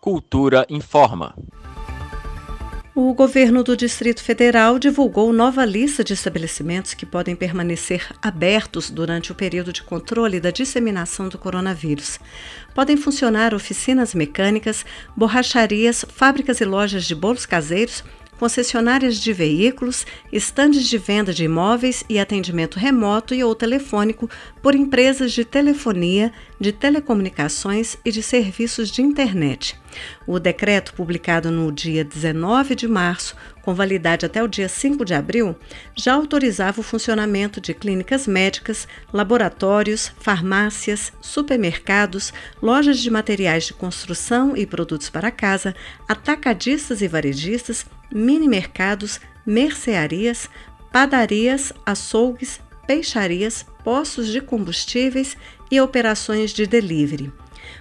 [0.00, 1.34] Cultura informa.
[2.94, 9.32] O governo do Distrito Federal divulgou nova lista de estabelecimentos que podem permanecer abertos durante
[9.32, 12.18] o período de controle da disseminação do coronavírus.
[12.74, 14.86] Podem funcionar oficinas mecânicas,
[15.16, 18.04] borracharias, fábricas e lojas de bolos caseiros,
[18.38, 24.30] concessionárias de veículos, estandes de venda de imóveis e atendimento remoto e ou telefônico
[24.62, 29.78] por empresas de telefonia, de telecomunicações e de serviços de internet.
[30.26, 35.14] O decreto, publicado no dia 19 de março, com validade até o dia 5 de
[35.14, 35.56] abril,
[35.94, 42.32] já autorizava o funcionamento de clínicas médicas, laboratórios, farmácias, supermercados,
[42.62, 45.74] lojas de materiais de construção e produtos para casa,
[46.08, 50.48] atacadistas e varejistas, mini mercados, mercearias,
[50.92, 55.36] padarias, açougues, peixarias, postos de combustíveis
[55.70, 57.32] e operações de delivery.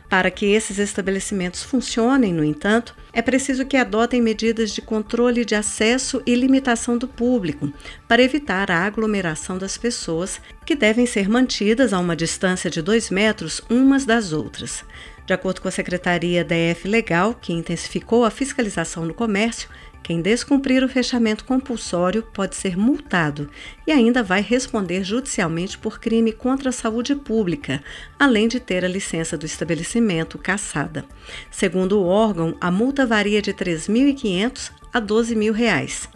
[0.10, 5.56] Para que esses estabelecimentos funcionem, no entanto, é preciso que adotem medidas de controle de
[5.56, 7.72] acesso e limitação do público,
[8.08, 13.10] para evitar a aglomeração das pessoas, que devem ser mantidas a uma distância de dois
[13.10, 14.84] metros umas das outras.
[15.28, 19.68] De acordo com a Secretaria DF Legal, que intensificou a fiscalização no comércio,
[20.02, 23.50] quem descumprir o fechamento compulsório pode ser multado
[23.86, 27.84] e ainda vai responder judicialmente por crime contra a saúde pública,
[28.18, 31.04] além de ter a licença do estabelecimento cassada.
[31.52, 36.08] Segundo o órgão, a multa varia de R$ 3.500 a 12 mil reais.